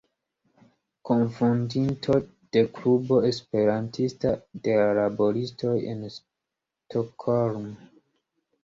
[1.09, 2.15] Kunfondinto
[2.57, 4.33] de Klubo Esperantista
[4.65, 7.75] de la laboristoj en Stockholm.